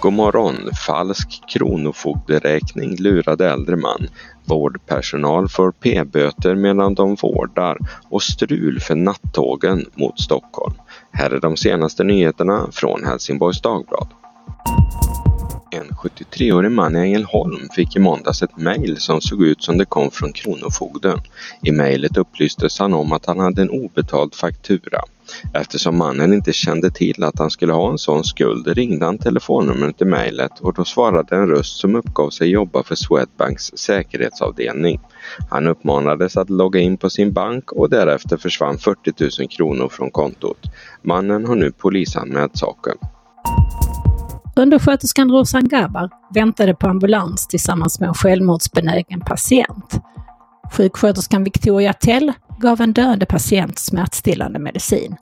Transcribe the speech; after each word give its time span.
God 0.00 0.12
morgon! 0.12 0.56
Falsk 0.86 1.42
kronofogderäkning 1.48 2.96
lurade 2.96 3.50
äldre 3.50 3.76
man. 3.76 4.08
Vårdpersonal 4.44 5.48
får 5.48 5.72
p-böter 5.72 6.54
medan 6.54 6.94
de 6.94 7.16
vårdar 7.22 7.78
och 8.10 8.22
strul 8.22 8.80
för 8.80 8.94
nattågen 8.94 9.84
mot 9.94 10.20
Stockholm. 10.20 10.74
Här 11.12 11.30
är 11.30 11.40
de 11.40 11.56
senaste 11.56 12.04
nyheterna 12.04 12.68
från 12.72 13.04
Helsingborgs 13.04 13.60
Dagblad. 13.60 14.08
En 15.80 15.88
73-årig 15.88 16.70
man 16.72 16.96
i 16.96 16.98
Ängelholm 16.98 17.68
fick 17.74 17.96
i 17.96 17.98
måndags 17.98 18.42
ett 18.42 18.56
mejl 18.56 18.96
som 18.96 19.20
såg 19.20 19.42
ut 19.42 19.62
som 19.62 19.78
det 19.78 19.84
kom 19.84 20.10
från 20.10 20.32
Kronofogden. 20.32 21.18
I 21.62 21.72
mejlet 21.72 22.16
upplystes 22.16 22.78
han 22.78 22.94
om 22.94 23.12
att 23.12 23.26
han 23.26 23.38
hade 23.38 23.62
en 23.62 23.70
obetald 23.70 24.34
faktura. 24.34 25.00
Eftersom 25.54 25.98
mannen 25.98 26.32
inte 26.32 26.52
kände 26.52 26.90
till 26.90 27.24
att 27.24 27.38
han 27.38 27.50
skulle 27.50 27.72
ha 27.72 27.90
en 27.90 27.98
sån 27.98 28.24
skuld 28.24 28.68
ringde 28.68 29.04
han 29.04 29.18
telefonnumret 29.18 30.02
i 30.02 30.04
mejlet 30.04 30.60
och 30.60 30.74
då 30.74 30.84
svarade 30.84 31.36
en 31.36 31.48
röst 31.48 31.76
som 31.80 31.96
uppgav 31.96 32.30
sig 32.30 32.48
jobba 32.48 32.82
för 32.82 32.94
Swedbanks 32.94 33.64
säkerhetsavdelning. 33.74 35.00
Han 35.50 35.66
uppmanades 35.66 36.36
att 36.36 36.50
logga 36.50 36.80
in 36.80 36.96
på 36.96 37.10
sin 37.10 37.32
bank 37.32 37.72
och 37.72 37.90
därefter 37.90 38.36
försvann 38.36 38.78
40 38.78 39.40
000 39.40 39.48
kronor 39.48 39.88
från 39.88 40.10
kontot. 40.10 40.60
Mannen 41.02 41.44
har 41.44 41.56
nu 41.56 41.72
polisanmält 41.72 42.56
saken. 42.56 42.96
Undersköterskan 44.58 45.30
Rosan 45.30 45.68
Gabar 45.68 46.10
väntade 46.34 46.74
på 46.74 46.88
ambulans 46.88 47.46
tillsammans 47.46 48.00
med 48.00 48.08
en 48.08 48.14
självmordsbenägen 48.14 49.20
patient. 49.20 50.00
Sjuksköterskan 50.72 51.44
Victoria 51.44 51.92
Tell 51.92 52.32
gav 52.60 52.80
en 52.80 52.92
döende 52.92 53.26
patient 53.26 53.78
smärtstillande 53.78 54.58
medicin. 54.58 55.16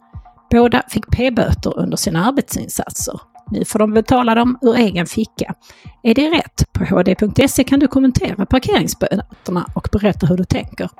Båda 0.51 0.83
fick 0.89 1.11
p-böter 1.17 1.79
under 1.79 1.97
sina 1.97 2.27
arbetsinsatser. 2.27 3.21
Nu 3.51 3.65
får 3.65 3.79
de 3.79 3.93
betala 3.93 4.35
dem 4.35 4.59
ur 4.63 4.77
egen 4.77 5.07
ficka. 5.07 5.55
Är 6.03 6.15
det 6.15 6.31
rätt? 6.31 6.73
På 6.73 6.85
hd.se 6.85 7.65
kan 7.65 7.81
du 7.81 7.89
kommentera 7.89 8.47
parkeringsböterna 8.47 9.67
och 9.75 9.89
berätta 9.93 10.27
hur 10.27 10.37
du 10.37 10.45
tänker. 10.45 10.91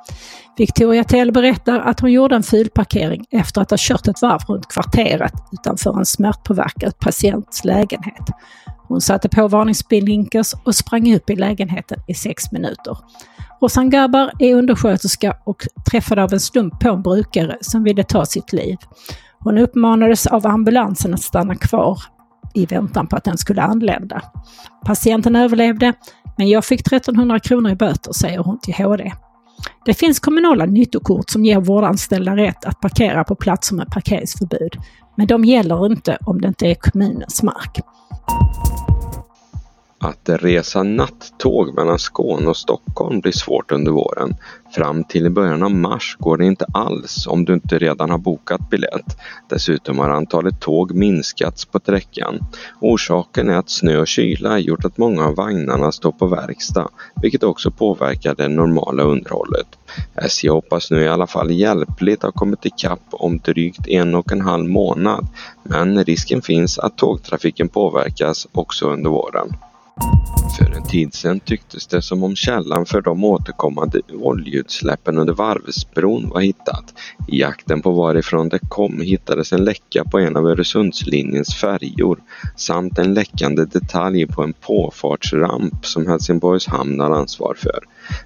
Victoria 0.57 1.05
Tell 1.05 1.33
berättar 1.33 1.81
att 1.81 2.01
hon 2.01 2.13
gjorde 2.13 2.37
en 2.37 2.43
filparkering 2.43 3.27
efter 3.31 3.61
att 3.61 3.71
ha 3.71 3.77
kört 3.81 4.09
ett 4.09 4.23
varv 4.23 4.41
runt 4.49 4.69
kvarteret 4.69 5.33
utanför 5.53 5.99
en 5.99 6.07
smärtpåverkad 6.07 6.99
patients 6.99 7.65
lägenhet. 7.65 8.31
Hon 8.89 9.01
satte 9.01 9.29
på 9.29 9.49
varningsblinkers 9.49 10.55
och 10.65 10.75
sprang 10.75 11.15
upp 11.15 11.31
i 11.31 11.37
lägenheten 11.37 11.99
i 12.07 12.15
sex 12.15 12.53
minuter. 12.53 12.99
Rosan 13.61 13.91
Gabar 13.91 14.33
är 14.39 14.55
undersköterska 14.55 15.37
och 15.45 15.67
träffade 15.91 16.23
av 16.23 16.33
en 16.33 16.41
slump 16.41 16.81
på 16.81 16.89
en 16.89 17.03
brukare 17.03 17.59
som 17.61 17.85
ville 17.85 18.05
ta 18.05 18.27
sitt 18.27 18.53
liv. 18.53 18.77
Hon 19.39 19.59
uppmanades 19.59 20.27
av 20.27 20.47
ambulansen 20.47 21.15
att 21.15 21.23
stanna 21.23 21.55
kvar 21.55 21.99
i 22.57 22.67
väntan 22.67 23.07
på 23.07 23.17
att 23.17 23.25
den 23.25 23.39
skulle 23.39 23.63
anlända. 23.63 24.23
Patienten 24.85 25.37
överlevde, 25.37 25.93
men 26.37 26.49
jag 26.49 26.65
fick 26.65 26.81
1300 26.81 27.41
kronor 27.41 27.71
i 27.71 27.75
böter, 27.75 28.13
säger 28.13 28.39
hon 28.39 28.59
till 28.61 28.75
HD. 28.75 29.13
Det 29.85 29.95
finns 29.95 30.21
kommunala 30.21 30.67
nyttokort 30.67 31.31
som 31.31 31.45
ger 31.45 31.61
vårdanställda 31.61 32.37
rätt 32.37 32.65
att 32.65 32.81
parkera 32.81 33.25
på 33.25 33.35
platser 33.35 33.75
med 33.75 33.87
parkeringsförbud, 33.87 34.77
men 35.17 35.27
de 35.27 35.45
gäller 35.45 35.87
inte 35.87 36.19
om 36.27 36.41
det 36.41 36.49
inte 36.49 36.67
är 36.67 36.75
kommunens 36.75 37.43
mark. 37.43 37.81
Att 39.99 40.29
resa 40.29 40.83
nattåg 40.83 41.75
mellan 41.75 41.99
Skåne 41.99 42.49
och 42.49 42.57
Stockholm 42.57 43.21
blir 43.21 43.33
svårt 43.33 43.73
under 43.73 43.93
våren. 43.93 44.35
Fram 44.75 45.05
till 45.05 45.27
i 45.27 45.31
början 45.31 45.63
av 45.63 45.71
mars 45.71 46.17
går 46.19 46.37
det 46.37 46.47
inte 46.47 46.67
alls 46.75 47.27
om 47.27 47.45
du 47.45 47.55
inte 47.55 47.79
redan 47.79 48.11
har 48.11 48.19
bokat 48.19 48.71
biljett. 48.71 49.17
Dessutom 49.49 49.99
har 49.99 50.11
antalet 50.11 50.61
tåg 50.61 50.95
minskats 50.95 51.65
på 51.65 51.79
sträckan. 51.79 52.39
Orsaken 52.81 53.51
är 53.51 53.57
att 53.57 53.71
snö 53.71 53.99
och 53.99 54.07
kyla 54.07 54.59
gjort 54.59 54.85
att 54.85 54.99
många 54.99 55.27
av 55.27 55.35
vagnarna 55.35 55.93
står 55.93 56.13
på 56.13 56.27
verkstad, 56.27 56.89
vilket 57.23 57.43
också 57.43 57.71
påverkar 57.71 58.35
det 58.35 58.49
normala 58.49 59.03
underhållet. 59.03 59.67
SJ 60.15 60.49
hoppas 60.49 60.91
nu 60.91 61.03
i 61.03 61.09
alla 61.09 61.27
fall 61.27 61.51
hjälpligt 61.51 62.23
ha 62.23 62.33
kommit 62.33 62.67
ikapp 62.67 63.07
om 63.11 63.39
drygt 63.39 63.89
en 63.89 64.15
och 64.15 64.33
en 64.33 64.41
halv 64.41 64.69
månad, 64.69 65.27
men 65.63 66.05
risken 66.05 66.43
finns 66.43 66.79
att 66.79 66.99
tågtrafiken 66.99 67.69
påverkas 67.69 68.47
också 68.53 68.87
under 68.87 69.11
våren. 69.11 69.57
För 70.59 70.77
en 70.77 70.83
tid 70.83 71.15
sedan 71.15 71.41
tycktes 71.41 71.87
det 71.87 72.03
som 72.03 72.23
om 72.23 72.37
källan 72.37 72.87
för 72.87 73.01
de 73.01 73.25
återkommande 73.25 74.01
oljeutsläppen 74.13 75.19
under 75.19 75.33
Varvsbron 75.35 76.29
var 76.29 76.41
hittat. 76.41 76.95
I 77.29 77.41
jakten 77.41 77.83
på 77.83 77.91
varifrån 77.91 78.49
det 78.49 78.59
kom 78.69 79.01
hittades 79.01 79.53
en 79.53 79.65
läcka 79.65 80.05
på 80.05 80.19
en 80.19 80.37
av 80.37 80.47
Öresundslinjens 80.47 81.55
färjor 81.55 82.19
samt 82.57 82.99
en 82.99 83.15
läckande 83.15 83.65
detalj 83.65 84.27
på 84.27 84.43
en 84.43 84.53
påfartsramp 84.53 85.87
som 85.87 86.07
Helsingborgs 86.07 86.67
hamn 86.67 87.01
har 87.01 87.11
ansvar 87.11 87.55
för. 87.59 87.79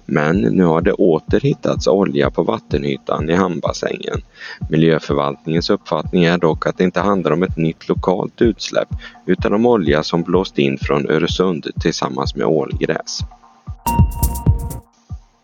Men 0.05 0.41
nu 0.41 0.63
har 0.63 0.81
det 0.81 0.93
åter 0.93 1.39
hittats 1.39 1.87
olja 1.87 2.31
på 2.31 2.43
vattenytan 2.43 3.29
i 3.29 3.33
hamnbassängen. 3.33 4.21
Miljöförvaltningens 4.69 5.69
uppfattning 5.69 6.23
är 6.23 6.37
dock 6.37 6.67
att 6.67 6.77
det 6.77 6.83
inte 6.83 6.99
handlar 6.99 7.31
om 7.31 7.43
ett 7.43 7.57
nytt 7.57 7.89
lokalt 7.89 8.41
utsläpp 8.41 8.89
utan 9.25 9.53
om 9.53 9.65
olja 9.65 10.03
som 10.03 10.23
blåst 10.23 10.57
in 10.57 10.77
från 10.81 11.09
Öresund 11.09 11.67
tillsammans 11.81 12.35
med 12.35 12.45
ålgräs. 12.47 13.19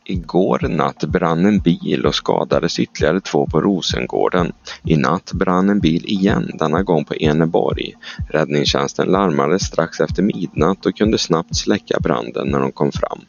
Igår 0.09 0.67
natt 0.69 1.03
brann 1.03 1.45
en 1.45 1.59
bil 1.59 2.05
och 2.05 2.15
skadades 2.15 2.79
ytterligare 2.79 3.21
två 3.21 3.47
på 3.47 3.61
Rosengården. 3.61 4.51
I 4.83 4.97
natt 4.97 5.31
brann 5.33 5.69
en 5.69 5.79
bil 5.79 6.05
igen, 6.05 6.51
denna 6.59 6.83
gång 6.83 7.05
på 7.05 7.15
Eneborg. 7.15 7.93
Räddningstjänsten 8.29 9.07
larmades 9.07 9.61
strax 9.61 9.99
efter 9.99 10.23
midnatt 10.23 10.85
och 10.85 10.95
kunde 10.95 11.17
snabbt 11.17 11.55
släcka 11.55 11.99
branden 11.99 12.47
när 12.47 12.59
de 12.59 12.71
kom 12.71 12.91
fram. 12.91 13.19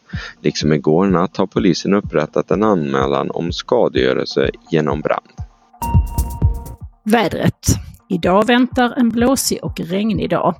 Liksom 0.43 0.73
igår 0.73 1.07
natt 1.07 1.37
har 1.37 1.47
polisen 1.47 1.95
upprättat 1.95 2.51
en 2.51 2.63
anmälan 2.63 3.31
om 3.31 3.53
skadegörelse 3.53 4.51
genom 4.71 5.01
brand. 5.01 5.27
Vädret. 7.05 7.67
Idag 8.09 8.47
väntar 8.47 8.95
en 8.97 9.09
blåsig 9.09 9.59
och 9.63 9.81
regnig 9.81 10.31
dag. 10.31 10.55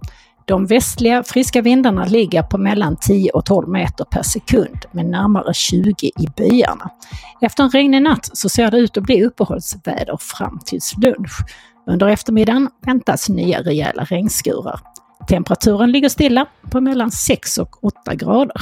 De 0.49 0.67
västliga 0.67 1.23
friska 1.23 1.63
vindarna 1.63 2.05
ligger 2.05 2.43
på 2.43 2.59
mellan 2.59 2.97
10 2.97 3.31
och 3.31 3.45
12 3.45 3.69
meter 3.69 4.05
per 4.05 4.23
sekund 4.23 4.79
med 4.93 5.07
närmare 5.07 5.55
20 5.55 6.07
i 6.07 6.27
byarna. 6.37 6.91
Efter 7.41 7.65
en 7.65 7.71
regnig 7.71 8.03
natt 8.03 8.31
så 8.33 8.49
ser 8.49 8.71
det 8.71 8.79
ut 8.79 8.97
att 8.97 9.03
bli 9.03 9.25
uppehållsväder 9.25 10.17
fram 10.21 10.61
till 10.67 10.81
lunch. 11.03 11.33
Under 11.87 12.09
eftermiddagen 12.09 12.69
väntas 12.87 13.29
nya 13.29 13.63
rejäla 13.63 14.05
regnskurar. 14.05 14.81
Temperaturen 15.29 15.93
ligger 15.93 16.09
stilla 16.09 16.47
på 16.71 16.81
mellan 16.81 17.11
6 17.11 17.59
och 17.59 17.85
8 17.85 18.15
grader. 18.15 18.61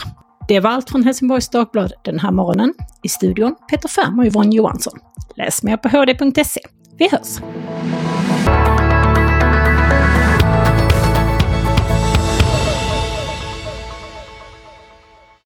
Det 0.48 0.60
var 0.60 0.70
allt 0.70 0.90
från 0.90 1.04
Helsingborgs 1.04 1.48
Dagblad 1.48 1.92
den 2.04 2.18
här 2.18 2.30
morgonen. 2.30 2.74
I 3.02 3.08
studion 3.08 3.54
Peter 3.70 3.88
Färm 3.88 4.18
och 4.18 4.26
Yvonne 4.26 4.56
Johansson. 4.56 4.98
Läs 5.36 5.62
mer 5.62 5.76
på 5.76 5.88
hd.se. 5.88 6.60
Vi 6.98 7.08
hörs! 7.08 7.38